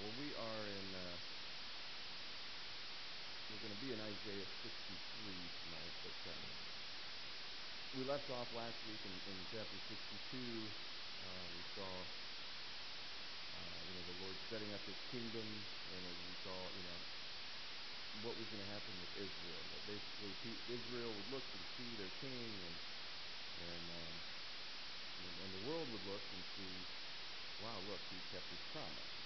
[0.00, 1.18] well, we are in, uh,
[3.50, 6.48] we're going to be in Isaiah 63 tonight, but um,
[7.92, 10.72] we left off last week in, in chapter 62.
[11.20, 12.06] Uh, we saw,
[13.54, 17.00] uh, you know, the Lord setting up his kingdom, and as we saw, you know,
[18.22, 19.64] what was going to happen with Israel.
[19.72, 20.34] That basically
[20.68, 22.80] Israel would look and see their king, and
[23.60, 24.22] and, um,
[25.18, 26.86] and and the world would look and see,
[27.60, 29.19] wow, look, he kept his promise.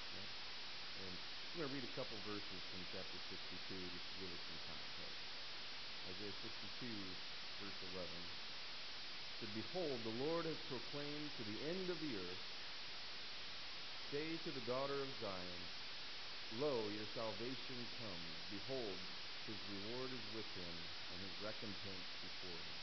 [1.02, 4.42] And I'm going to read a couple verses from chapter 62 just to give us
[4.46, 5.22] some context.
[6.14, 6.86] Isaiah 62,
[7.64, 8.06] verse 11
[9.40, 12.44] said, Behold, the Lord has proclaimed to the end of the earth,
[14.14, 15.62] say to the daughter of Zion,
[16.62, 18.30] Lo, your salvation comes.
[18.54, 18.98] Behold,
[19.50, 20.74] his reward is with him,
[21.10, 22.78] and his recompense before him.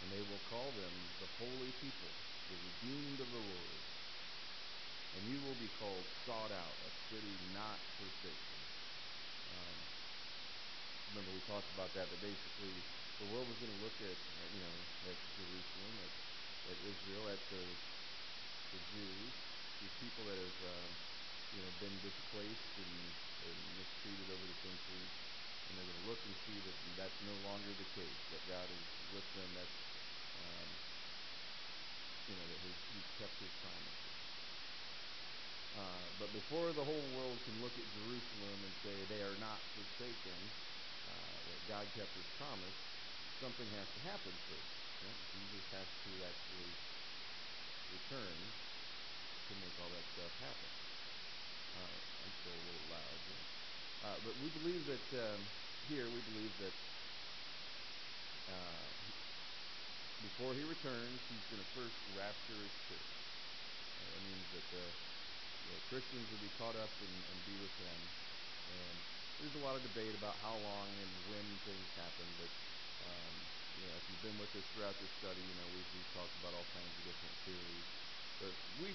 [0.00, 2.12] And they will call them the holy people,
[2.46, 3.89] the redeemed of the Lord.
[5.16, 8.58] And you will be called sought out, a city not forsaken.
[9.50, 9.76] Um,
[11.10, 12.74] remember we talked about that, that basically
[13.18, 14.16] the world was going to look at,
[14.54, 14.74] you know,
[15.10, 16.12] at Jerusalem, at,
[16.70, 17.64] at Israel, at the,
[18.70, 19.32] the Jews,
[19.82, 20.88] these people that have, uh,
[21.50, 22.94] you know, been displaced and,
[23.50, 25.12] and mistreated over the centuries,
[25.66, 28.20] and they're going to look and see that that's no longer the case.
[28.30, 29.50] That God is with them.
[29.58, 29.78] That's,
[30.38, 30.68] um,
[32.30, 34.09] you know, that his, He's kept His promises.
[35.78, 39.58] Uh, but before the whole world can look at Jerusalem and say they are not
[39.78, 40.38] forsaken,
[41.06, 42.78] uh, that God kept His promise,
[43.38, 44.70] something has to happen first.
[45.06, 45.20] Right?
[45.30, 46.72] Jesus has to actually
[47.94, 48.36] return
[49.46, 50.70] to make all that stuff happen.
[51.78, 53.44] Uh, I'm still a little loud here.
[54.00, 55.40] Uh, but we believe that um,
[55.90, 56.76] here, we believe that
[58.50, 58.84] uh,
[60.22, 63.10] before he returns, he's going to first rapture his church.
[63.10, 64.84] Uh, that means that the,
[65.70, 67.98] the, Christians will be caught up and, and be with him.
[68.74, 68.96] And
[69.38, 72.50] there's a lot of debate about how long and when things happen, but
[73.06, 73.34] um,
[73.78, 76.34] you know, if you've been with us throughout this study, you know we've, we've talked
[76.44, 77.86] about all kinds of different theories.
[78.42, 78.54] But
[78.84, 78.92] we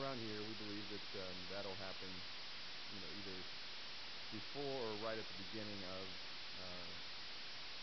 [0.00, 3.38] around here we believe that um, that'll happen, you know, either
[4.34, 6.04] before or right at the beginning of
[6.58, 6.90] uh,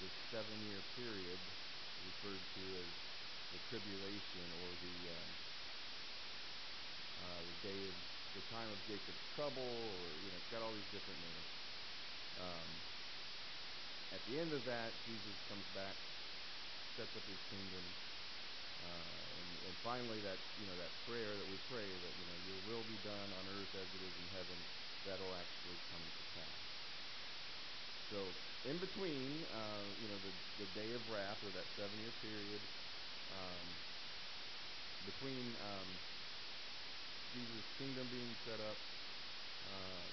[0.03, 1.39] this seven-year period
[2.03, 2.91] referred to as
[3.55, 5.29] the tribulation or the um,
[7.21, 10.73] uh, the day of the time of Jacob's trouble, or you know, it's got all
[10.73, 11.67] these different names.
[12.35, 12.85] Um,
[14.11, 15.97] at the end of that, Jesus comes back,
[16.87, 17.97] sets up his kingdom,
[18.79, 22.35] uh, and, and finally that you know that prayer that we pray that you know
[22.35, 24.67] your will be done on earth as it is in heaven,
[25.03, 26.85] that'll actually come to pass.
[28.01, 32.11] So in between, uh, you know, the the day of wrath or that seven year
[32.13, 32.69] period,
[33.29, 33.83] um,
[35.03, 36.01] between um,
[37.31, 38.77] Jesus' kingdom being set up.
[39.65, 40.11] Uh,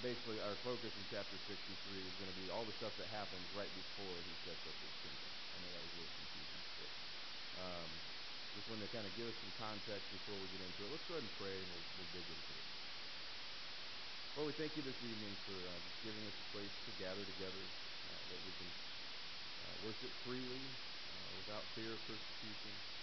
[0.00, 3.50] basically our focus in chapter 63 is going to be all the stuff that happens
[3.52, 5.30] right before he sets up his kingdom.
[5.54, 6.90] I know that was a little confusing, but
[7.60, 8.00] um,
[8.54, 10.90] just wanted to kind of give us some context before we get into it.
[10.90, 12.66] Let's go ahead and pray, and we'll, we'll dig into it.
[14.36, 17.24] Lord, we thank you this evening for uh, just giving us a place to gather
[17.24, 17.70] together,
[18.10, 18.70] uh, that we can
[19.62, 20.74] uh, worship freely,
[21.14, 22.93] uh, without fear of persecution.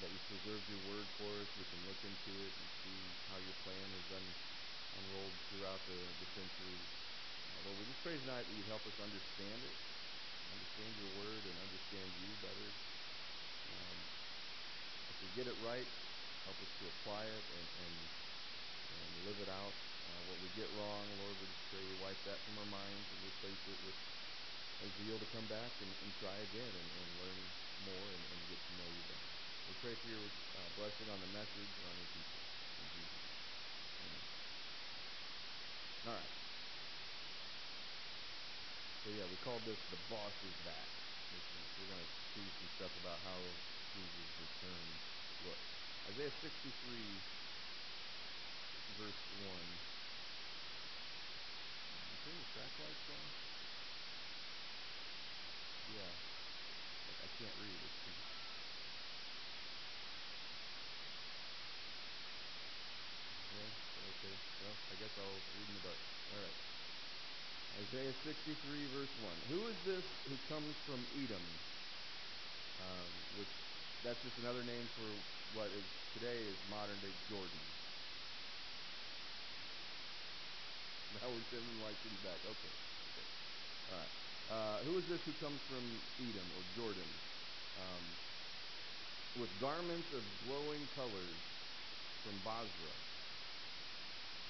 [0.00, 1.56] That you've preserved your word for us.
[1.56, 3.00] We can look into it and see
[3.32, 4.36] how your plan has un-
[4.92, 6.84] unrolled throughout the, the centuries.
[7.48, 9.76] Uh, Lord, we just pray tonight that you'd help us understand it,
[10.52, 12.76] understand your word, and understand you better.
[13.72, 13.98] Um,
[15.08, 15.88] if we get it right,
[16.44, 17.94] help us to apply it and, and,
[19.00, 19.74] and live it out.
[20.04, 23.08] Uh, what we get wrong, Lord, we just pray you wipe that from our minds
[23.12, 23.96] and replace it with
[24.84, 27.38] a zeal to come back and, and try again and, and learn
[27.84, 29.25] more and, and get to know you better.
[29.68, 32.40] We pray for your uh, blessing on the message and on your people.
[32.78, 33.26] In Jesus'
[34.00, 34.22] Amen.
[36.06, 36.30] All right.
[39.04, 40.88] So yeah, we called this the boss is back.
[41.78, 43.38] We're going to see some stuff about how
[43.94, 45.00] Jesus' return
[45.44, 45.70] looks.
[46.08, 47.22] Isaiah 63,
[48.98, 49.80] verse 1.
[52.24, 53.26] Turn the track lights on.
[55.94, 56.12] Yeah.
[57.24, 57.82] I can't read.
[57.82, 58.12] It's too
[63.54, 63.70] Yeah,
[64.26, 64.36] okay.
[64.60, 65.98] Well, I guess I'll read in the dark.
[66.32, 66.58] All right.
[67.78, 69.42] Isaiah 63, verse 1.
[69.48, 71.42] Who is this who comes from Edom?
[72.80, 73.48] Um, which,
[74.04, 75.16] that's just another name for
[75.52, 75.84] what is
[76.14, 77.60] today is modern day Jordan.
[81.20, 82.44] Howard Timman likes it back.
[82.44, 82.74] Okay.
[83.12, 83.26] okay.
[83.90, 84.10] All right.
[84.50, 87.08] Uh, who is this who comes from Edom or Jordan?
[87.76, 88.04] Um,
[89.36, 91.40] with garments of glowing colors
[92.24, 93.05] from Bozrah.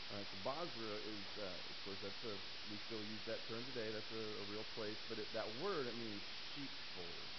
[0.08, 2.38] All right, so Bozrah is, uh, of course, that's a,
[2.70, 3.90] we still use that term today.
[3.90, 6.22] That's a, a real place, but it, that word, it means
[6.54, 7.34] sheepfold.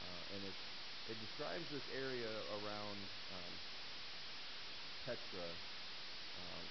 [0.00, 0.64] Uh, and it's,
[1.06, 3.60] it describes this area around um,
[5.04, 5.60] Petra,
[6.36, 6.62] uh,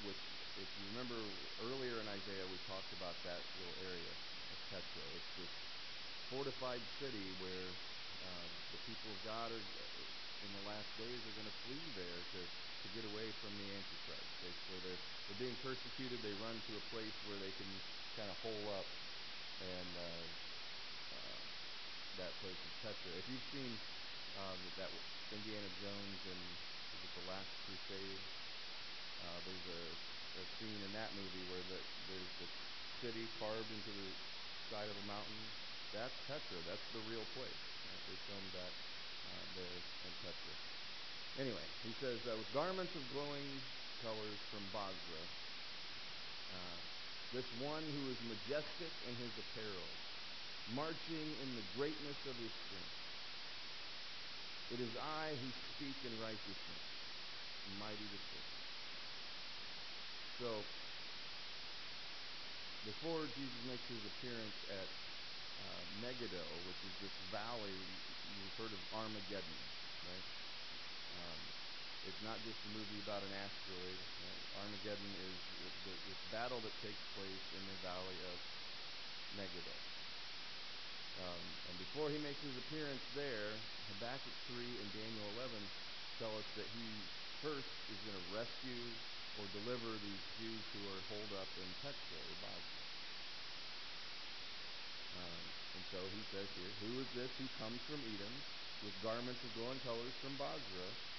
[0.00, 0.24] which,
[0.56, 1.16] if you remember
[1.58, 4.16] earlier in Isaiah, we talked about that little area
[4.50, 5.02] of Petra.
[5.16, 5.52] It's this
[6.30, 7.76] fortified city where
[8.24, 9.62] uh, the people of God are,
[10.40, 12.48] in the last days, are going to flee there to
[12.82, 14.30] to get away from the Antichrist.
[14.40, 16.18] Basically, they're they're being persecuted.
[16.26, 17.70] They run to a place where they can
[18.18, 18.88] kind of hole up,
[19.62, 20.24] and uh,
[21.14, 21.40] uh,
[22.18, 23.10] that place is Petra.
[23.14, 23.72] If you've seen
[24.40, 24.90] uh, that,
[25.30, 28.22] Indiana Jones and is it the Last Crusade?
[29.22, 29.82] Uh, there's a,
[30.40, 31.78] a scene in that movie where the,
[32.10, 32.48] there's the
[33.04, 34.10] city carved into the
[34.74, 35.40] side of a mountain.
[35.94, 36.58] That's Petra.
[36.66, 37.60] That's the real place.
[37.86, 38.02] Right?
[38.10, 38.72] They filmed that
[39.30, 40.79] uh, there in Petra.
[41.38, 43.62] Anyway, he says, uh, with garments of glowing
[44.02, 45.28] colors from Bozrah,
[46.52, 46.80] uh,
[47.32, 49.88] this one who is majestic in his apparel,
[50.66, 52.90] marching in the greatness of his strength.
[54.70, 56.82] It is I who speak in righteousness,
[57.78, 58.42] mighty to save.
[60.38, 60.64] So,
[62.84, 64.88] before Jesus makes his appearance at
[65.60, 67.76] uh, Megiddo, which is this valley,
[68.34, 69.58] you've heard of Armageddon,
[70.02, 70.39] right?
[71.20, 71.40] Um,
[72.08, 73.98] it's not just a movie about an asteroid.
[74.24, 75.36] Uh, Armageddon is
[75.84, 78.36] the, this battle that takes place in the valley of
[79.36, 79.76] Megiddo.
[81.20, 83.52] Um, and before he makes his appearance there,
[83.92, 85.52] Habakkuk 3 and Daniel 11
[86.16, 86.86] tell us that he
[87.44, 88.84] first is going to rescue
[89.36, 92.88] or deliver these Jews who are holed up in Petra or Bozrah.
[95.20, 95.44] Um,
[95.76, 98.34] and so he says here, Who is this who comes from Edom
[98.84, 101.09] with garments of glowing colors from Bozrah?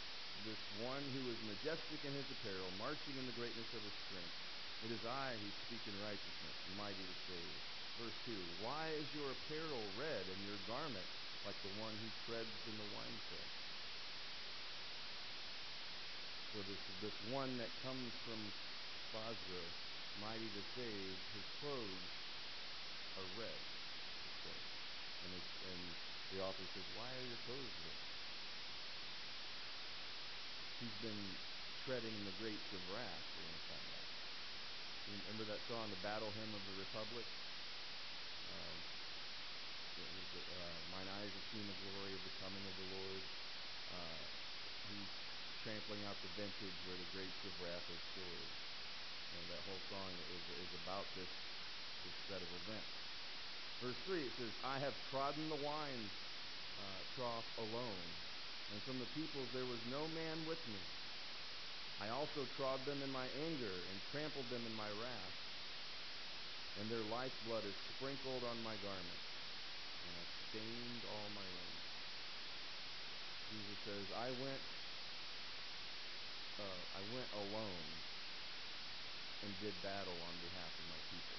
[0.41, 4.33] This one who is majestic in his apparel, marching in the greatness of his strength.
[4.81, 7.53] It is I who speak in righteousness, mighty to save.
[8.01, 11.05] Verse 2 Why is your apparel red and your garment
[11.45, 13.53] like the one who treads in the winepress?
[16.51, 18.51] So this this one that comes from
[19.13, 19.69] Bozrah,
[20.19, 22.09] mighty to save, his clothes
[23.15, 23.61] are red.
[25.23, 25.33] And
[25.71, 25.81] and
[26.33, 28.10] the author says, "Why are your clothes red?"
[30.81, 31.23] He's been
[31.85, 33.25] treading the grapes of wrath.
[33.37, 33.77] Going to.
[35.13, 37.21] You remember that song, the Battle Hymn of the Republic?
[37.21, 38.77] Um,
[40.01, 43.21] uh, Mine eyes have seen the glory of the coming of the Lord.
[43.93, 44.21] Uh,
[44.89, 45.11] he's
[45.61, 48.49] trampling out the vintage where the grapes of wrath are stored.
[49.37, 52.89] And that whole song is, is about this, this set of events.
[53.85, 56.03] Verse 3, it says, I have trodden the wine
[56.81, 58.30] uh, trough alone,
[58.71, 60.81] and from the peoples there was no man with me.
[61.99, 65.37] I also trod them in my anger and trampled them in my wrath,
[66.79, 69.27] and their lifeblood is sprinkled on my garments,
[70.07, 71.85] and have stained all my raiment.
[73.49, 74.61] Jesus says, I went
[76.59, 78.01] uh, I went alone
[79.43, 81.37] and did battle on behalf of my people.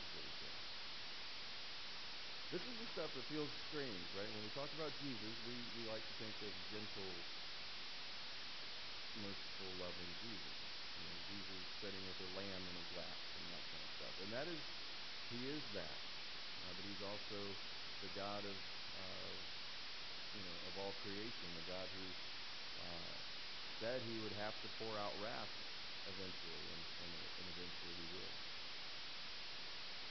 [0.00, 0.64] Is what he says.
[2.54, 4.30] This is the stuff that feels strange, right?
[4.30, 7.10] When we talk about Jesus, we, we like to think of gentle,
[9.18, 10.54] merciful, loving Jesus.
[10.94, 14.14] You know, Jesus sitting with a lamb in his lap and that kind of stuff.
[14.22, 14.62] And that is,
[15.34, 15.98] he is that.
[16.62, 17.58] Uh, but he's also
[18.06, 19.34] the God of, uh,
[20.38, 22.06] you know, of all creation, the God who
[22.78, 23.14] uh,
[23.82, 25.50] said he would have to pour out wrath
[26.06, 28.53] eventually, and, and, and eventually he will.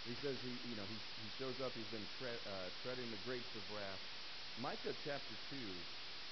[0.05, 1.75] He says he, you know, he, he shows up.
[1.75, 3.99] He's been tre- uh, treading the grapes of wrath.
[4.57, 5.85] Micah chapter two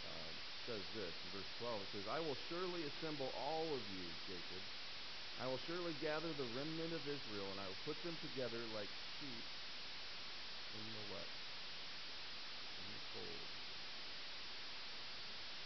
[0.05, 0.33] uh,
[0.65, 1.83] says this verse 12.
[1.83, 4.61] It says, "I will surely assemble all of you, Jacob.
[5.39, 8.89] I will surely gather the remnant of Israel, and I will put them together like
[9.19, 9.45] sheep
[10.75, 11.29] in the what?
[12.77, 13.47] In the fold.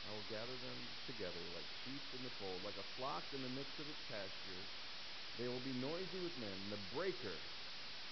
[0.08, 3.50] I will gather them together like sheep in the fold, like a flock in the
[3.50, 4.70] midst of its pasture.
[5.38, 6.70] They will be noisy with men.
[6.70, 7.42] The breaker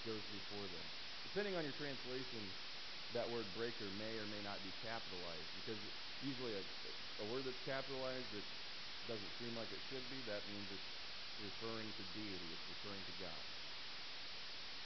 [0.04, 0.86] goes before them.
[1.24, 2.52] Depending on your translation,
[3.16, 5.80] that word breaker may or may not be capitalized because
[6.22, 6.62] usually a,
[7.22, 8.44] a word that's capitalized that
[9.08, 10.88] doesn't seem like it should be, that means it's
[11.40, 13.44] referring to deity, it's referring to God.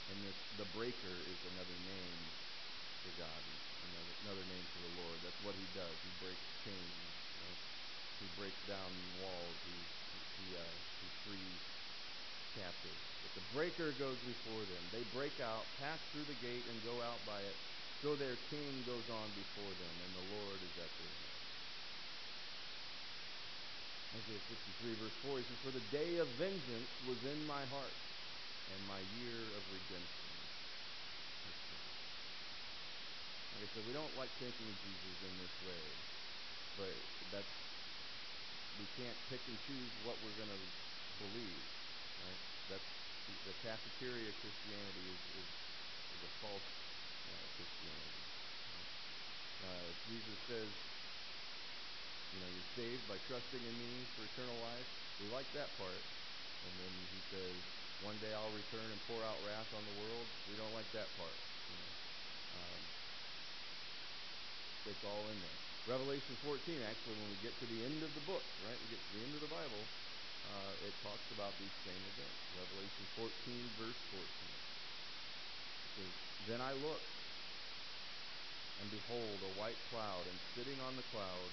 [0.09, 2.19] And this, the breaker is another name
[3.05, 3.41] for God,
[3.93, 5.21] another, another name for the Lord.
[5.21, 5.95] That's what he does.
[6.01, 7.05] He breaks chains,
[7.45, 7.59] right?
[8.19, 8.89] He breaks down
[9.21, 9.55] walls.
[9.63, 9.77] He,
[10.41, 10.65] he, uh,
[10.99, 11.61] he frees
[12.57, 13.18] captives.
[13.39, 14.83] The breaker goes before them.
[14.91, 17.55] They break out, pass through the gate, and go out by it.
[18.03, 21.39] So their king goes on before them, and the Lord is at their head.
[24.19, 27.95] Isaiah 63, verse 4, he says, For the day of vengeance was in my heart,
[28.75, 30.27] and my year of redemption.
[33.55, 35.83] Like I said, we don't like thinking of Jesus in this way,
[36.75, 36.91] but
[37.31, 37.55] that's
[38.79, 40.61] we can't pick and choose what we're going to
[41.19, 41.63] believe,
[42.23, 42.39] right?
[42.71, 42.98] That's
[43.45, 45.49] the cafeteria Christianity is is,
[46.15, 46.69] is a false
[47.29, 48.23] uh, Christianity.
[49.59, 50.71] Uh, Jesus says,
[52.31, 54.87] you know, you're saved by trusting in me for eternal life.
[55.19, 55.99] We like that part.
[56.63, 57.55] And then he says,
[57.99, 60.27] one day I'll return and pour out wrath on the world.
[60.47, 61.35] We don't like that part.
[61.67, 61.91] You know,
[62.55, 62.81] um,
[64.87, 65.59] it's all in there.
[65.87, 68.77] Revelation 14, actually, when we get to the end of the book, right?
[68.79, 69.83] We get to the end of the Bible,
[70.49, 72.41] uh, it talks about these same events.
[72.57, 74.25] Revelation 14, verse 14.
[75.85, 76.13] It says,
[76.49, 77.05] Then I looked,
[78.81, 81.51] and behold, a white cloud, and sitting on the cloud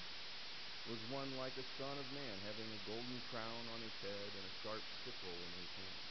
[0.89, 4.45] was one like a son of man, having a golden crown on his head and
[4.45, 6.07] a sharp sickle in his hand.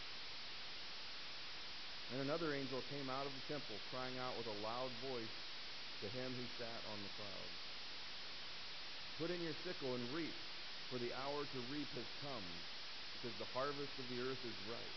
[2.12, 5.38] And another angel came out of the temple, crying out with a loud voice
[6.00, 7.50] to him who sat on the cloud
[9.18, 10.36] Put in your sickle and reap,
[10.92, 12.44] for the hour to reap has come,
[13.20, 14.94] because the harvest of the earth is ripe.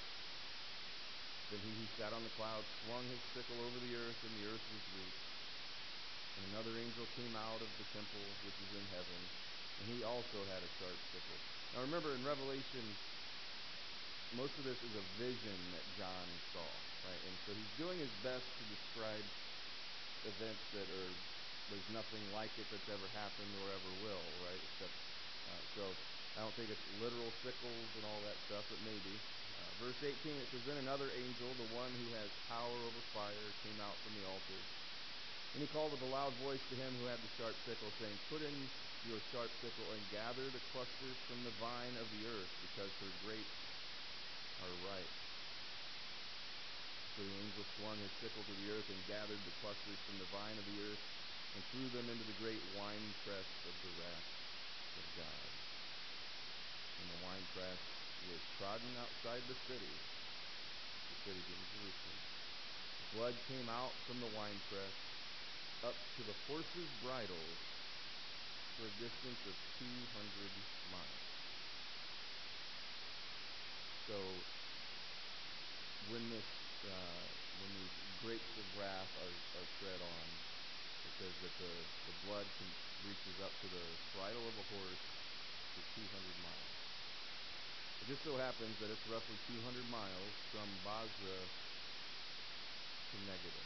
[1.50, 4.46] Then he who sat on the cloud swung his sickle over the earth, and the
[4.46, 5.26] earth was reaped.
[6.38, 9.28] And another angel came out of the temple which is in heaven,
[9.80, 11.40] and he also had a sharp sickle.
[11.74, 12.96] Now remember, in Revelation,
[14.32, 16.70] most of this is a vision that John saw,
[17.04, 17.24] right?
[17.26, 19.26] And so he's doing his best to describe
[20.26, 21.16] events that are
[21.70, 24.60] there's nothing like it that's ever happened or ever will, right?
[24.64, 24.94] Except
[25.48, 29.14] uh, so I don't think it's literal sickles and all that stuff, but maybe.
[29.60, 33.50] Uh, verse 18 it says, Then another angel, the one who has power over fire,
[33.66, 34.62] came out from the altar.
[35.54, 38.18] And he called with a loud voice to him who had the sharp sickle, saying,
[38.30, 38.56] Put in
[39.10, 43.12] your sharp sickle and gather the clusters from the vine of the earth, because her
[43.26, 43.60] grapes
[44.62, 45.14] are ripe.
[47.18, 50.30] So the angel swung his sickle to the earth and gathered the clusters from the
[50.32, 51.04] vine of the earth
[51.52, 54.30] and threw them into the great winepress of the wrath
[54.96, 55.49] of God.
[57.00, 57.80] And the winepress
[58.28, 59.96] was trodden outside the city,
[61.10, 62.20] the city being Jerusalem.
[63.16, 64.96] Blood came out from the winepress
[65.84, 67.58] up to the horses' bridles
[68.78, 70.52] for a distance of 200
[70.92, 71.30] miles.
[74.08, 74.16] So
[76.12, 76.48] when this
[76.88, 77.28] uh,
[77.60, 80.26] when these grapes of wrath are, are tread on,
[81.04, 81.74] it says that the,
[82.08, 82.72] the blood can,
[83.04, 85.04] reaches up to the bridle of a horse
[85.76, 86.08] for 200
[86.40, 86.79] miles.
[88.10, 91.46] Just so happens that it's roughly 200 miles from Bozrah
[93.06, 93.64] to Megiddo.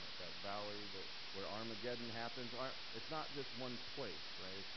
[0.00, 2.48] Right, that valley that where Armageddon happens,
[2.96, 4.56] it's not just one place, right?
[4.56, 4.72] It's,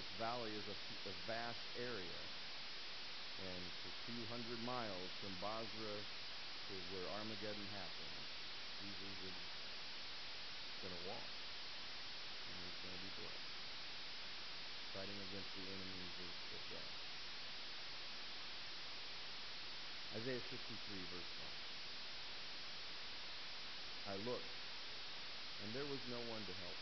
[0.00, 0.76] this valley is a,
[1.12, 2.20] a vast area.
[3.44, 3.92] And for
[4.32, 8.16] 200 miles from Bozrah to where Armageddon happens,
[8.80, 9.36] Jesus is
[10.88, 11.28] going to walk.
[12.48, 13.44] And he's going to be blessed.
[14.96, 16.96] Fighting against the enemies of, of God.
[20.16, 21.28] Isaiah 63, verse
[24.08, 24.16] 5.
[24.16, 24.56] I looked,
[25.60, 26.80] and there was no one to help.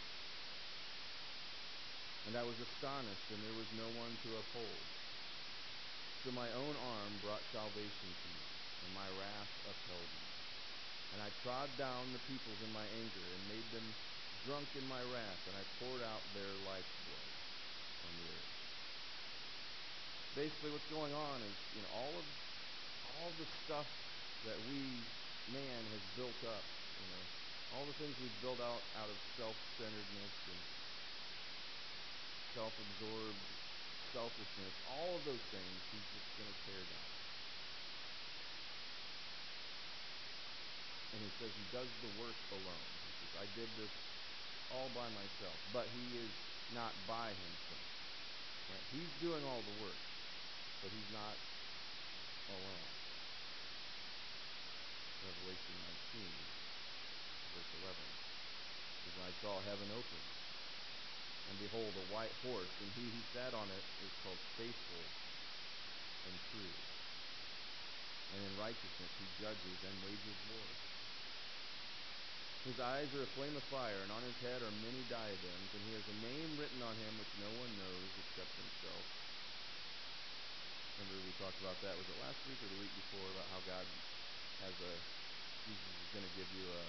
[2.30, 4.86] And I was astonished, and there was no one to uphold.
[6.22, 8.44] So my own arm brought salvation to me,
[8.86, 10.30] and my wrath upheld me.
[11.18, 13.86] And I trod down the peoples in my anger and made them
[14.46, 17.30] drunk in my wrath, and I poured out their lifeblood
[17.98, 18.52] on the earth.
[20.38, 22.43] Basically, what's going on is, you know, all of
[23.24, 23.88] all the stuff
[24.44, 24.76] that we
[25.48, 27.24] man has built up, you know,
[27.72, 30.60] all the things we've built out out of self-centeredness and
[32.52, 33.44] self-absorbed
[34.12, 37.08] selfishness, all of those things he's just going to tear down.
[41.16, 42.88] And he says he does the work alone.
[43.08, 43.94] He says, I did this
[44.68, 45.56] all by myself.
[45.72, 46.32] But he is
[46.76, 47.88] not by himself.
[48.68, 48.86] Right?
[48.92, 49.98] He's doing all the work,
[50.84, 51.34] but he's not
[52.52, 52.93] alone.
[55.24, 55.74] Revelation
[56.12, 56.28] 19,
[57.56, 57.96] verse 11.
[59.00, 60.20] Because I saw heaven open,
[61.48, 65.04] and behold, a white horse, and he who sat on it is called Faithful
[66.28, 66.76] and True.
[68.32, 70.68] And in righteousness he judges and wages war.
[72.64, 75.84] His eyes are a flame of fire, and on his head are many diadems, and
[75.84, 79.04] he has a name written on him which no one knows except himself.
[80.96, 81.92] Remember we talked about that.
[81.92, 83.84] Was it last week or the week before about how God
[84.64, 84.92] has a
[85.68, 86.82] Jesus is going to give you a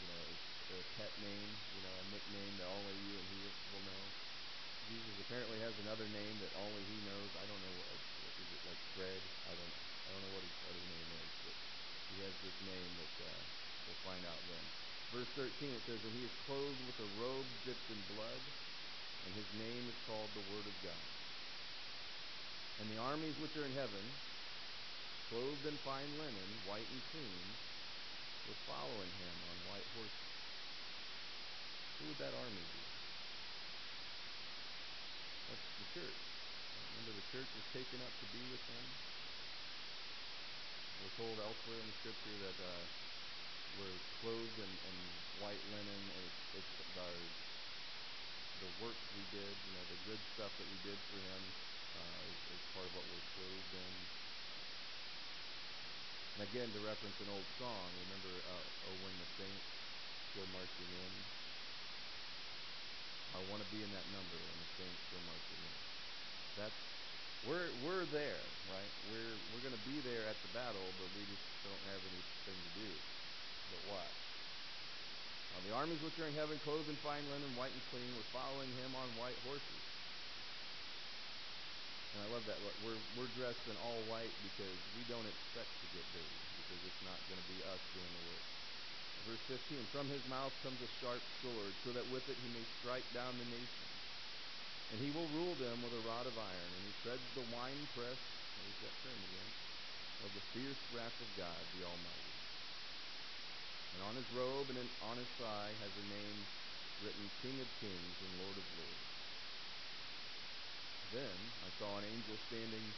[0.00, 0.24] you know
[0.74, 4.04] a pet name, you know, a nickname that only you and he will know.
[4.88, 7.30] Jesus apparently has another name that only he knows.
[7.36, 9.22] I don't know what, what is it like Craig?
[9.48, 9.74] I don't.
[10.04, 11.56] I don't know what his other name is, but
[12.12, 13.40] he has this name that uh,
[13.88, 14.64] we'll find out then.
[15.16, 18.42] Verse 13 it says, And he is clothed with a robe dipped in blood,
[19.24, 21.04] and his name is called the Word of God.
[22.82, 24.04] And the armies which are in heaven,
[25.34, 27.42] clothed in fine linen, white and clean,
[28.46, 30.30] were following him on white horses.
[31.98, 32.82] Who would that army be?
[35.50, 36.20] That's the church.
[36.86, 38.84] Remember, the church is taken up to be with him.
[41.02, 42.82] We're told elsewhere in the scripture that uh,
[43.82, 44.96] we're clothed in, in
[45.42, 47.18] white linen, and it's, it's our
[48.62, 52.22] the works we did, you know, the good stuff that we did for him uh,
[52.22, 54.23] is, is part of what we're clothed in.
[56.34, 59.66] And again, to reference an old song, remember, uh, "Oh, when the saints
[60.34, 61.12] go marching in."
[63.34, 65.78] I want to be in that number when the saints go marching in.
[66.58, 66.78] That's
[67.46, 68.92] we're we're there, right?
[69.10, 72.58] We're we're going to be there at the battle, but we just don't have anything
[72.58, 72.90] to do
[73.70, 74.18] but watch.
[75.52, 78.28] Now the armies which are in heaven, clothed in fine linen, white and clean, were
[78.32, 79.83] following him on white horses.
[82.14, 82.58] And I love that.
[82.86, 87.02] We're we're dressed in all white because we don't expect to get dirty because it's
[87.02, 88.46] not going to be us doing the work.
[89.26, 92.64] Verse 15 From his mouth comes a sharp sword, so that with it he may
[92.78, 93.94] strike down the nations.
[94.92, 98.20] And he will rule them with a rod of iron, and he treads the winepress,
[98.20, 99.50] there's that term again,
[100.22, 102.34] of the fierce wrath of God the Almighty.
[103.96, 104.78] And on his robe and
[105.08, 106.38] on his thigh has a name
[107.00, 109.13] written King of Kings and Lord of Lords.
[111.12, 112.94] Then I saw an angel standing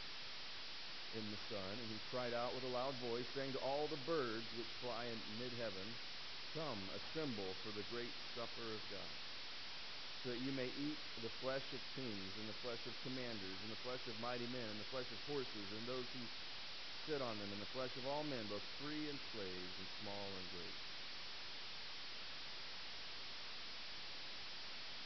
[1.15, 3.97] in the sun, and he cried out with a loud voice, saying to all the
[3.97, 5.95] birds which fly in mid heaven,
[6.53, 9.13] Come, assemble for the great supper of God,
[10.23, 13.71] so that you may eat the flesh of kings, and the flesh of commanders, and
[13.71, 16.27] the flesh of mighty men, and the flesh of horses, and those who
[17.05, 20.37] sit on them, and the flesh of all men, both free and slaves, and small
[20.37, 20.75] and great.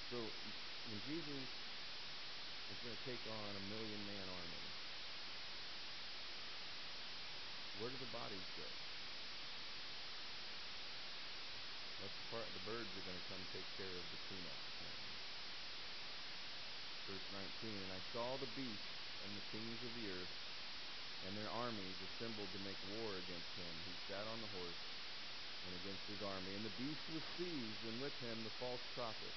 [0.10, 0.32] So
[0.89, 1.61] when Jesus
[2.71, 4.63] is going to take on a million man army,
[7.84, 8.67] where do the bodies go?
[11.99, 14.62] That's the part the birds are going to come take care of the cleanup.
[17.12, 17.27] Verse
[17.62, 18.88] 19, and I saw the beast
[19.27, 20.36] and the kings of the earth
[21.27, 24.81] and their armies assembled to make war against him who sat on the horse
[25.67, 26.55] and against his army.
[26.57, 29.34] And the beast was seized, and with him the false prophet,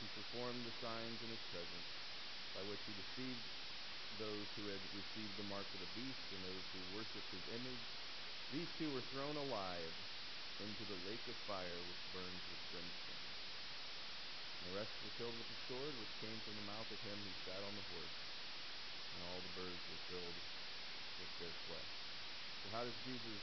[0.00, 1.95] who performed the signs in his presence,
[2.56, 3.44] by which he deceived
[4.16, 7.84] those who had received the mark of the beast and those who worshipped his image.
[8.56, 9.92] These two were thrown alive
[10.64, 13.24] into the lake of fire which burns with brimstone.
[14.56, 17.18] And the rest were killed with the sword which came from the mouth of him
[17.20, 20.38] who sat on the horse, and all the birds were filled
[21.20, 21.92] with their flesh.
[22.64, 23.40] So how does Jesus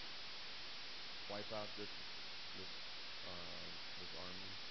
[1.30, 1.93] wipe out this
[2.58, 2.71] this
[3.30, 3.62] uh,
[4.02, 4.62] this army?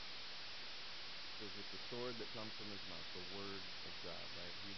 [1.43, 4.55] Says with the sword that comes from his mouth, the word of God, right?
[4.63, 4.71] He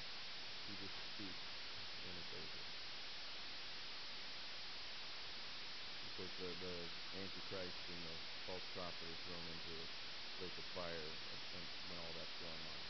[0.64, 1.44] he just speaks
[1.76, 2.60] and it's over.
[6.08, 6.76] Of course, the, the
[7.20, 8.16] Antichrist and the
[8.48, 11.04] false prophet are thrown into the lake of fire
[11.52, 12.80] when all that's going on.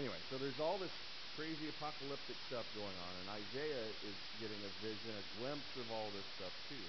[0.00, 0.96] Anyway, so there's all this
[1.36, 6.08] crazy apocalyptic stuff going on, and Isaiah is getting a vision, a glimpse of all
[6.16, 6.88] this stuff too.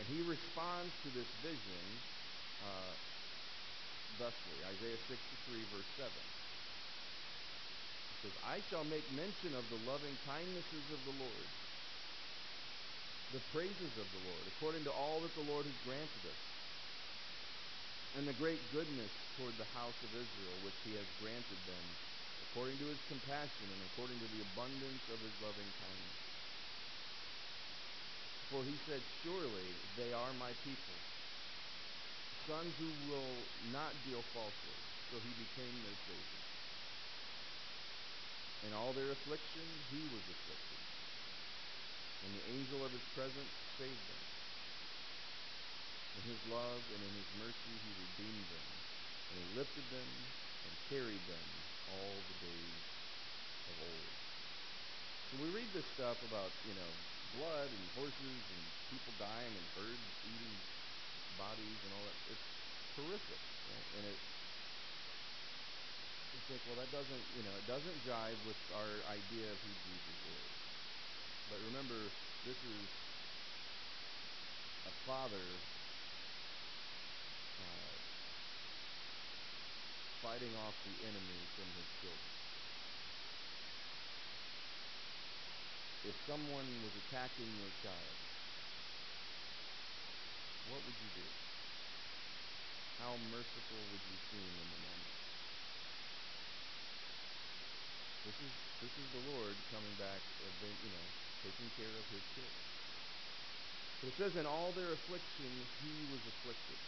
[0.00, 2.00] And he responds to this vision
[2.64, 2.96] uh,
[4.18, 6.10] thusly Isaiah 63, verse 7.
[8.10, 11.48] It says, I shall make mention of the loving kindnesses of the Lord
[13.34, 16.42] the praises of the Lord, according to all that the Lord has granted us,
[18.14, 21.84] and the great goodness toward the house of Israel, which he has granted them,
[22.46, 26.22] according to his compassion and according to the abundance of his loving kindness.
[28.54, 29.66] For he said, Surely
[29.98, 31.03] they are my people,
[32.46, 34.80] sons who will not deal falsely.
[35.10, 36.42] So he became their Savior.
[38.66, 40.80] In all their affliction, he was afflicted
[42.24, 44.24] and the angel of his presence saved them.
[46.16, 48.68] In his love and in his mercy he redeemed them,
[49.28, 50.08] and he lifted them
[50.64, 51.44] and carried them
[51.86, 52.84] all the days
[53.68, 54.14] of old.
[55.28, 56.92] So we read this stuff about, you know,
[57.34, 60.56] blood and horses and people dying and birds eating
[61.38, 62.16] bodies and all that.
[62.32, 62.48] It's
[62.96, 63.86] horrific, right?
[63.96, 64.18] And it
[66.34, 69.74] you think, well, that doesn't, you know, it doesn't jive with our idea of who
[69.76, 70.52] Jesus is.
[71.48, 72.88] But remember, this is
[74.86, 75.62] a father
[77.58, 77.98] uh,
[80.22, 82.34] fighting off the enemy from his children.
[86.04, 88.33] if someone was attacking your child,
[90.64, 91.34] what would you do?
[92.98, 95.16] How merciful would you seem in the moment?
[98.24, 100.22] This is this is the Lord coming back,
[100.82, 102.80] you know, taking care of his kids.
[104.00, 106.80] But it says, in all their affliction, he was afflicted.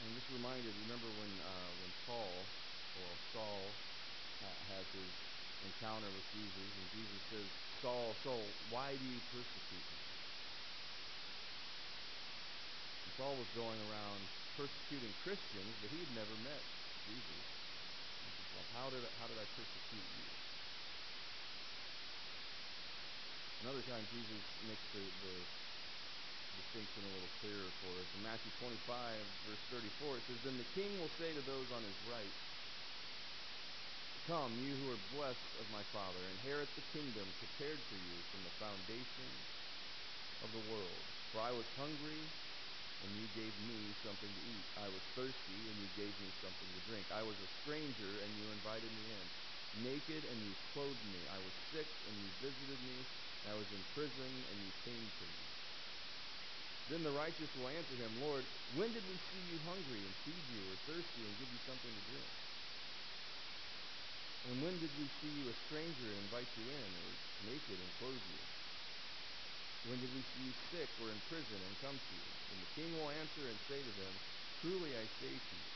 [0.00, 0.76] I'm just reminded.
[0.76, 2.50] Remember when uh, when Paul,
[2.94, 3.78] or Saul,
[4.40, 5.24] ha- has his
[5.62, 10.04] encounter with Jesus, and Jesus says, "Saul, Saul, why do you persecute me?"
[13.04, 16.62] And Saul was going around persecuting Christians, but he had never met
[17.06, 17.46] Jesus.
[18.38, 20.30] He's like, "How did I, how did I persecute you?"
[23.60, 25.46] Another time, Jesus makes the, the
[26.56, 28.08] distinction a little clearer for us.
[28.14, 31.84] In Matthew 25, verse 34, it says, Then the king will say to those on
[31.84, 32.32] his right,
[34.30, 38.44] Come, you who are blessed of my Father, inherit the kingdom prepared for you from
[38.44, 39.26] the foundation
[40.40, 41.02] of the world.
[41.32, 42.30] For I was hungry,
[43.02, 44.66] and you gave me something to eat.
[44.78, 47.10] I was thirsty, and you gave me something to drink.
[47.10, 49.26] I was a stranger, and you invited me in.
[49.82, 51.26] Naked, and you clothed me.
[51.26, 53.02] I was sick, and you visited me.
[53.50, 55.42] I was in prison, and you came to me.
[56.86, 58.46] Then the righteous will answer him, Lord,
[58.78, 61.90] when did we see you hungry and feed you, or thirsty and give you something
[61.98, 62.30] to drink?
[64.48, 67.08] And when did we see you a stranger and invite you in, or
[67.44, 68.40] naked and clothe you?
[69.84, 72.28] When did we see you sick or in prison and come to you?
[72.52, 74.14] And the king will answer and say to them,
[74.60, 75.72] Truly I say to you,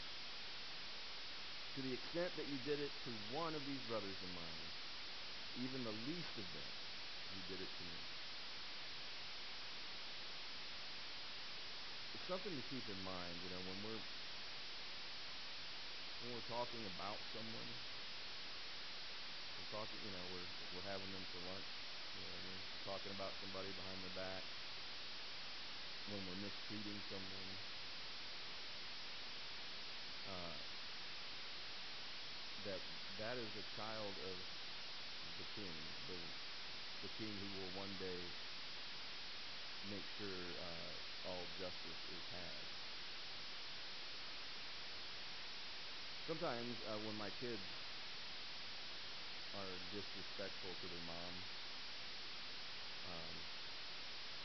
[1.76, 4.68] to the extent that you did it to one of these brothers of mine,
[5.60, 6.72] even the least of them,
[7.36, 8.00] you did it to me.
[12.24, 14.00] it's something to keep in mind, you know, when we're
[16.24, 17.68] when we're talking about someone,
[19.74, 21.66] talking, you know, we're we're having them for lunch,
[22.14, 22.38] you know?
[22.38, 24.44] We're talking about somebody behind their back,
[26.06, 27.58] when we're mistreating someone.
[30.26, 30.56] Uh,
[32.64, 32.82] that
[33.16, 34.38] that is a child of
[35.38, 36.18] the king, the
[37.02, 38.34] the king who will one day
[39.82, 42.64] make sure uh, all justice is had.
[46.22, 47.83] Sometimes uh, when my kids
[49.54, 51.34] are disrespectful to their mom,
[53.06, 53.34] um,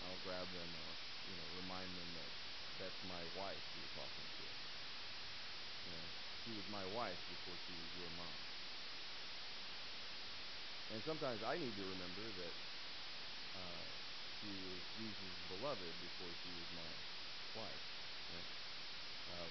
[0.06, 0.86] I'll grab them and
[1.28, 2.32] you know, remind them that
[2.80, 4.46] that's my wife you're talking to.
[5.86, 6.08] You know,
[6.46, 8.38] she was my wife before she was your mom.
[10.90, 12.54] And sometimes I need to remember that
[13.56, 13.86] uh,
[14.42, 16.90] she was Jesus' beloved before she was my
[17.54, 17.86] wife.
[18.34, 18.50] Right?
[19.30, 19.50] Uh,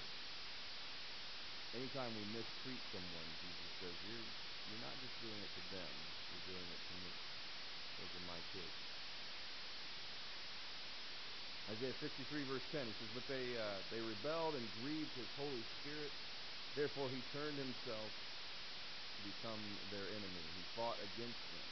[1.75, 4.27] anytime we mistreat someone, Jesus says, you're,
[4.71, 5.95] you're not just doing it to them,
[6.31, 7.13] you're doing it to me.
[7.99, 8.79] Those are my kids.
[11.69, 15.63] Isaiah 63, verse 10, he says, But they, uh, they rebelled and grieved his Holy
[15.63, 16.13] Spirit.
[16.75, 18.13] Therefore, he turned himself
[19.17, 20.41] to become their enemy.
[20.57, 21.69] He fought against them.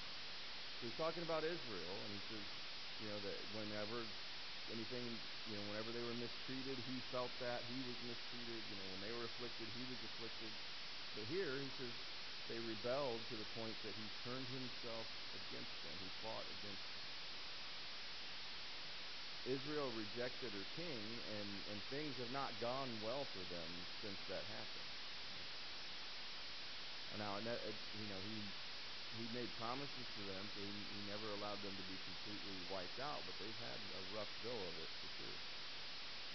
[0.81, 2.45] So he's talking about Israel, and he says,
[3.01, 4.09] you know, that whenever
[4.71, 5.17] anything,
[5.49, 7.65] you know, whenever they were mistreated, he felt that.
[7.73, 8.65] He was mistreated.
[8.69, 10.53] You know, when they were afflicted, he was afflicted.
[11.15, 11.93] But here, he says,
[12.49, 15.99] they rebelled to the point that he turned himself against them.
[16.01, 17.03] He fought against them.
[19.45, 24.47] Israel rejected her king, and, and things have not gone well for them since that
[24.47, 24.91] happened.
[27.17, 27.39] Now,
[27.95, 28.43] you know, he
[29.17, 33.01] he made promises to them, so he, he never allowed them to be completely wiped
[33.01, 35.41] out, but they've had a rough go of it for sure.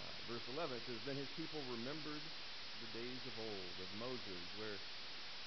[0.00, 2.22] Uh, verse 11 says, Then his people remembered
[2.80, 4.91] the days of old, of Moses, where,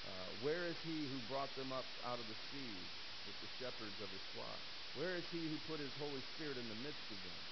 [0.06, 2.78] uh, where is he who brought them up out of the sea
[3.26, 4.60] with the shepherds of his flock?
[4.94, 7.42] Where is he who put his Holy Spirit in the midst of them?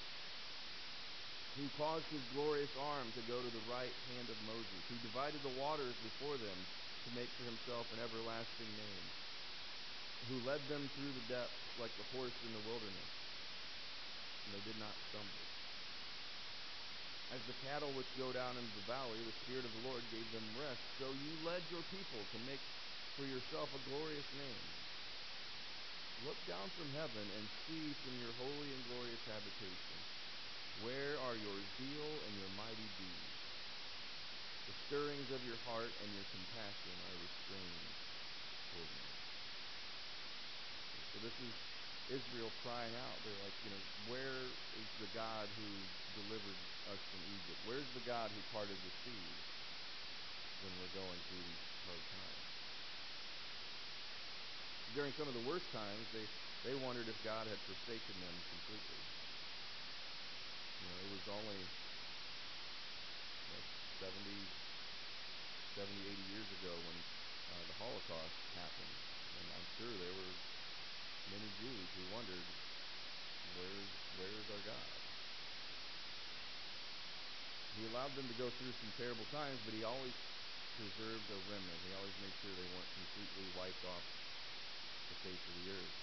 [1.59, 5.43] Who caused his glorious arm to go to the right hand of Moses, who divided
[5.43, 6.67] the waters before them
[7.05, 9.07] to make for himself an everlasting name
[10.29, 13.13] who led them through the depths like the horse in the wilderness,
[14.47, 15.44] and they did not stumble.
[17.31, 20.31] As the cattle which go down into the valley, the Spirit of the Lord gave
[20.31, 20.83] them rest.
[20.99, 22.61] So you led your people to make
[23.17, 24.71] for yourself a glorious name.
[26.25, 29.97] Look down from heaven and see from your holy and glorious habitation.
[30.81, 33.41] Where are your zeal and your mighty deeds?
[34.67, 37.95] The stirrings of your heart and your compassion are restrained me.
[41.13, 41.55] So this is
[42.11, 43.23] Israel crying out.
[43.25, 46.59] They're like, you know, where is the God who delivered
[46.95, 47.61] us from Egypt?
[47.67, 49.25] Where's the God who parted the sea
[50.63, 52.45] when we're going through these hard times?
[54.95, 56.23] during some of the worst times, they,
[56.63, 59.01] they wondered if God had forsaken them completely.
[60.79, 61.61] You know, it was only
[63.51, 63.65] what,
[63.99, 64.15] 70,
[65.75, 66.99] 70 80 years ago when
[67.51, 68.95] uh, the Holocaust happened.
[69.35, 70.35] And I'm sure there were
[71.35, 72.47] many Jews who wondered,
[73.59, 75.04] where's, where's our God?
[77.75, 80.15] He allowed them to go through some terrible times, but he always
[80.79, 81.79] preserved a remnant.
[81.87, 84.05] He always made sure they weren't completely wiped off
[85.11, 85.97] the face of the earth.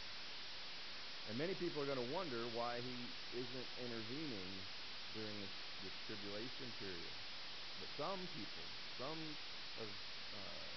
[1.31, 2.97] And many people are going to wonder why he
[3.39, 4.49] isn't intervening
[5.15, 5.55] during this,
[5.85, 7.15] this tribulation period.
[7.79, 8.65] But some people,
[8.99, 9.19] some
[9.79, 10.71] of uh,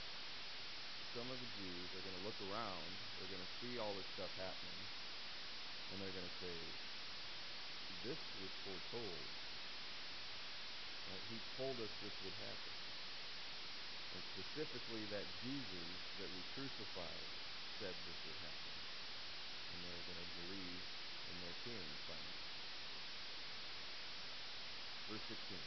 [1.15, 2.87] some of the Jews are going to look around,
[3.19, 4.81] they're going to see all this stuff happening,
[5.95, 6.57] and they're going to say,
[8.03, 9.44] This was foretold.
[11.35, 12.75] He told us this would happen.
[14.15, 15.91] And specifically, that Jesus
[16.23, 17.27] that we crucified
[17.83, 18.75] said this would happen.
[19.75, 20.83] And they're going to believe
[21.27, 22.43] in their king finally.
[25.11, 25.59] Verse 16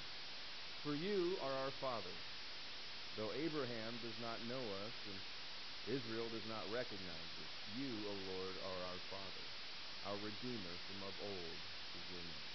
[0.87, 2.15] For you are our father,
[3.19, 5.19] though Abraham does not know us and
[5.99, 7.51] Israel does not recognize us.
[7.75, 9.45] You, O Lord, are our father.
[10.07, 11.59] Our Redeemer from of old
[11.91, 12.46] is your name.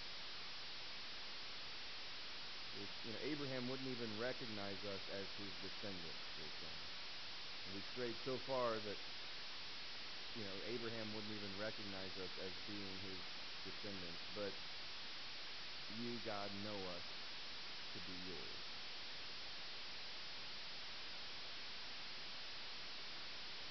[3.05, 6.89] You know, Abraham wouldn't even recognize us as his descendants, they're saying.
[7.65, 8.99] And we've strayed so far that,
[10.35, 13.21] you know, Abraham wouldn't even recognize us as being his
[13.65, 14.27] descendants.
[14.35, 14.55] But
[15.89, 17.07] you, God, know us
[17.93, 18.65] to be yours.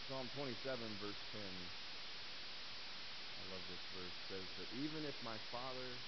[0.08, 1.72] Psalm 27, verse 10,
[3.38, 6.02] I love this verse, says that even if my father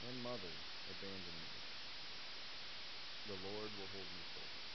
[0.00, 1.55] and mother abandon me,
[3.26, 4.66] the Lord will hold me close.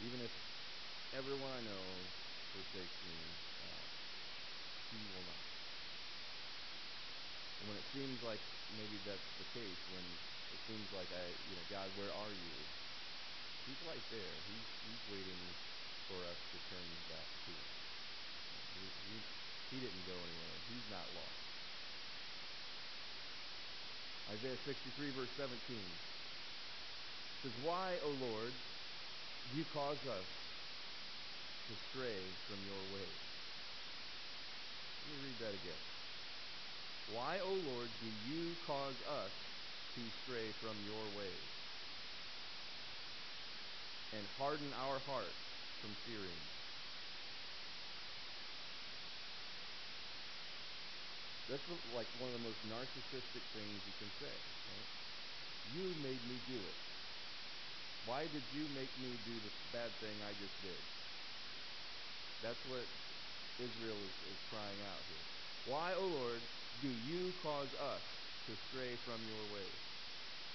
[0.00, 0.32] Even if
[1.12, 1.84] everyone I know
[2.56, 3.18] forsakes me,
[3.60, 3.84] uh,
[4.90, 5.44] he will not.
[7.60, 8.40] And when it seems like
[8.78, 10.04] maybe that's the case, when
[10.54, 12.54] it seems like I, you know, God, where are you?
[13.66, 14.34] He's right there.
[14.48, 15.42] He's he's waiting
[16.08, 17.68] for us to turn back to him.
[18.72, 19.16] He, he,
[19.68, 20.56] he didn't go anywhere.
[20.72, 21.48] He's not lost.
[24.30, 26.17] Isaiah 63, verse 17
[27.42, 28.54] says, Why, O Lord,
[29.50, 30.28] do you cause us
[31.68, 33.08] to stray from your ways?
[35.02, 35.80] Let me read that again.
[37.06, 39.32] Why, O Lord, do you cause us
[39.94, 41.50] to stray from your ways
[44.12, 45.46] and harden our hearts
[45.80, 46.40] from fearing?
[51.48, 54.36] That's like one of the most narcissistic things you can say.
[54.68, 54.86] Right?
[55.72, 56.87] You made me do it.
[58.08, 60.80] Why did you make me do the bad thing I just did?
[62.40, 62.88] That's what
[63.58, 65.26] Israel is, is crying out here.
[65.64, 66.44] Why, O oh Lord,
[66.80, 68.00] do you cause us
[68.46, 69.84] to stray from your ways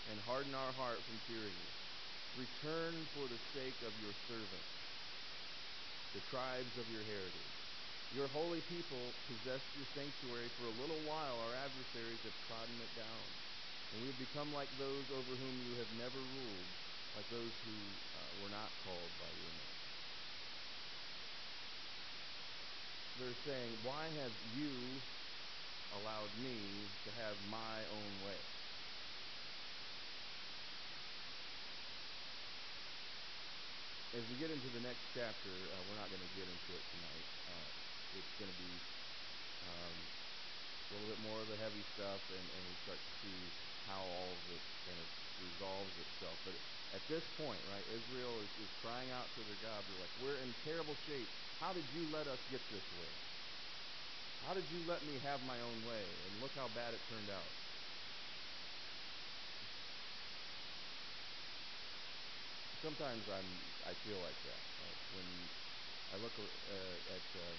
[0.09, 1.69] and harden our heart from fearing you?
[2.33, 4.73] Return for the sake of your servants,
[6.15, 7.61] the tribes of your heritage.
[8.11, 11.37] Your holy people possessed your sanctuary for a little while.
[11.37, 13.29] Our adversaries have trodden it down.
[13.91, 16.73] And we have become like those over whom you have never ruled,
[17.15, 17.73] like those who
[18.17, 19.77] uh, were not called by your name.
[23.19, 24.71] They're saying, Why have you
[25.91, 28.41] allowed me to have my own way?
[34.13, 36.85] as we get into the next chapter, uh, we're not going to get into it
[36.93, 37.25] tonight.
[37.49, 37.69] Uh,
[38.13, 38.73] it's going to be
[39.65, 39.97] um,
[40.89, 43.57] a little bit more of the heavy stuff, and, and we start to see
[43.89, 45.09] how all of it kind of
[45.41, 46.37] resolves itself.
[46.45, 46.53] But
[46.93, 49.81] at this point, right, Israel is, is crying out to their God.
[49.81, 51.29] They're like, We're in terrible shape.
[51.59, 53.11] How did you let us get this way?
[54.45, 56.03] How did you let me have my own way?
[56.03, 57.49] And look how bad it turned out.
[62.83, 63.49] sometimes I'm
[63.87, 64.61] I feel like that.
[64.83, 64.99] Right?
[65.15, 65.27] When
[66.11, 67.55] I look uh, at uh,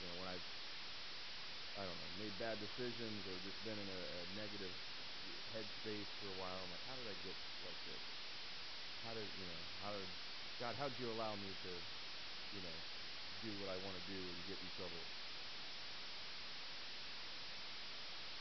[0.00, 0.48] you know when I've
[1.76, 4.72] I don't know made bad decisions or just been in a, a negative
[5.54, 8.02] headspace for a while, I'm like, how did I get like this?
[9.06, 9.62] How did you know?
[9.86, 10.10] How did
[10.58, 10.74] God?
[10.74, 11.72] How did you allow me to
[12.54, 12.76] you know
[13.46, 15.04] do what I want to do and get in trouble?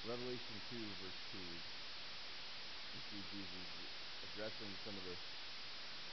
[0.03, 3.67] Revelation 2, verse 2, you see Jesus
[4.19, 5.15] addressing some of the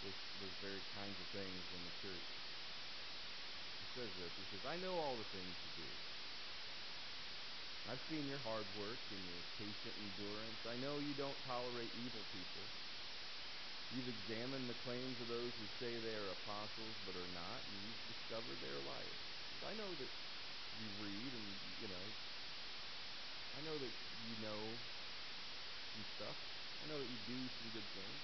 [0.04, 2.28] those, those very kinds of things in the church.
[3.82, 4.30] He says this.
[4.30, 6.09] He says, I know all the things you do.
[7.90, 10.64] I've seen your hard work and your patient endurance.
[10.64, 12.70] I know you don't tolerate evil people.
[13.90, 17.82] You've examined the claims of those who say they are apostles but are not, and
[17.82, 19.26] you've discovered they are liars.
[19.66, 20.10] I know that
[20.78, 22.14] you read and, you know,
[23.58, 23.90] I know that
[24.22, 24.78] you know
[25.92, 26.36] some stuff.
[26.80, 28.22] I know that you do some good things.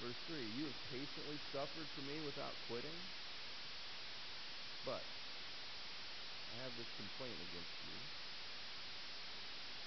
[0.00, 2.98] Verse 3 You have patiently suffered for me without quitting.
[4.84, 5.06] But
[6.52, 8.15] I have this complaint against you.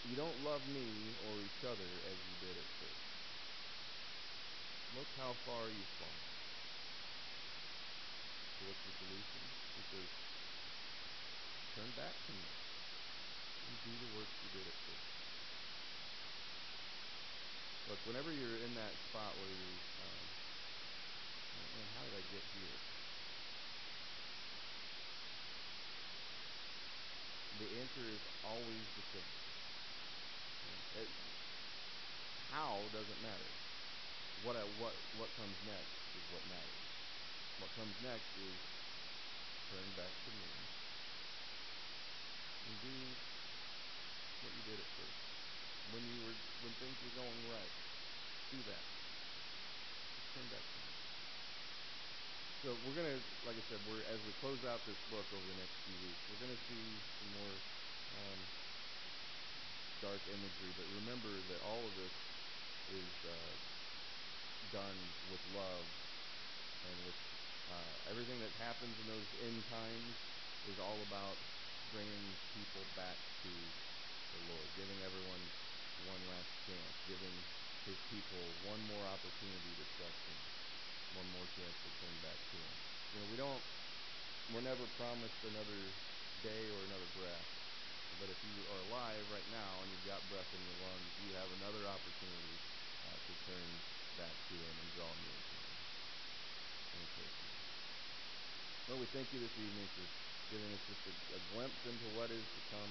[0.08, 0.88] You don't love me
[1.28, 3.04] or each other as you did at first.
[4.96, 6.30] Look how far you've fallen.
[8.58, 9.44] So, what's the solution?
[9.76, 10.10] He says,
[11.76, 12.48] Turn back to me
[13.68, 15.10] and do the work you did at first.
[17.92, 20.26] Look, whenever you're in that spot where you're, um,
[21.76, 22.78] man, how did I get here?
[27.60, 29.49] The answer is always the same.
[30.96, 31.10] It,
[32.50, 33.52] how doesn't matter
[34.42, 36.90] what I, what what comes next is what matters.
[37.60, 38.58] What comes next is
[39.70, 40.50] turn back to me
[42.66, 43.18] and do
[44.42, 45.20] what you did at first.
[45.92, 47.74] When you were when things were going right,
[48.50, 48.86] do that.
[50.16, 50.94] Just turn back to me.
[52.62, 55.56] So we're gonna, like I said, we're as we close out this book over the
[55.56, 57.64] next few weeks, we're gonna see some more
[58.12, 58.52] um,
[60.02, 60.72] dark imagery.
[60.76, 62.14] But remember that all of this
[62.88, 63.56] is uh,
[64.72, 65.86] done with love
[66.84, 67.16] and with
[67.70, 70.16] uh, everything that happens in those end times
[70.66, 71.38] is all about
[71.92, 73.50] bringing people back to
[74.32, 75.52] the Lord, giving everyone
[75.98, 77.44] one last chance, giving
[77.86, 80.38] his people one more opportunity to trust him,
[81.14, 82.78] one more chance to turn back to him.
[83.14, 83.64] You know, we don't,
[84.50, 85.96] we're never promised another
[86.42, 87.59] day or another breath.
[88.20, 91.32] But if you are alive right now and you've got breath in your lungs, you
[91.40, 92.60] have another opportunity
[93.08, 93.68] uh, to turn
[94.20, 95.76] back to Him and draw near to Him.
[98.90, 100.02] Lord, we thank you this evening for
[100.52, 102.90] giving us just a, a glimpse into what is to come.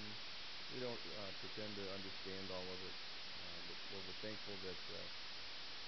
[0.73, 2.95] We don't uh, pretend to understand all of it,
[3.43, 5.09] uh, but Lord, we're thankful that uh,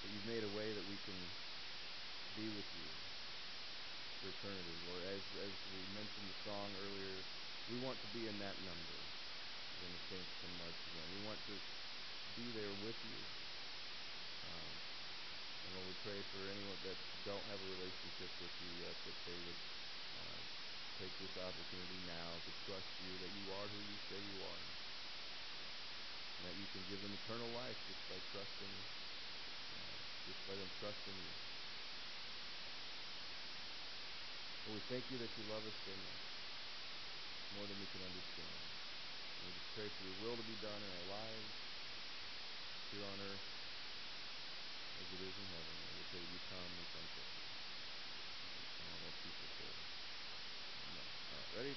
[0.03, 1.31] that you've made a way that we can
[2.35, 2.91] be with you
[4.19, 4.75] for eternity.
[4.85, 7.23] Lord, as as we mentioned the song earlier,
[7.71, 9.00] we want to be in that number
[9.81, 11.09] when the saints come marching in.
[11.11, 11.61] We want to
[12.35, 13.27] be there with you.
[14.43, 14.81] Um,
[15.63, 19.25] and Lord, we pray for anyone that don't have a relationship with you yet, that
[19.25, 19.61] they would
[20.15, 20.41] uh,
[20.95, 24.63] take this opportunity now to trust you, that you are who you say you are,
[26.37, 28.87] and that you can give them eternal life just by trusting,
[29.75, 31.35] uh, just by them trusting you.
[34.65, 36.41] Lord, we thank you that you love us so much,
[37.51, 38.70] more than we can understand.
[39.41, 41.49] And we just pray for your will to be done in our lives
[42.93, 43.45] here on earth
[45.01, 45.73] as it is in heaven.
[45.81, 47.45] Lord, we pray you come and come quickly.
[48.77, 49.69] And all God's people say,
[50.85, 51.07] Amen.
[51.25, 51.73] All right, ready?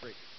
[0.00, 0.29] Break.